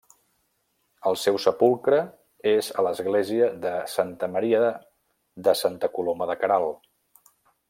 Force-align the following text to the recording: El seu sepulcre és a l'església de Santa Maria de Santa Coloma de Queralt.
El 1.09 1.17
seu 1.23 1.35
sepulcre 1.43 1.99
és 2.53 2.69
a 2.77 2.85
l'església 2.87 3.51
de 3.67 3.75
Santa 3.99 4.33
Maria 4.39 4.73
de 5.49 5.57
Santa 5.65 5.95
Coloma 5.99 6.31
de 6.33 6.43
Queralt. 6.43 7.35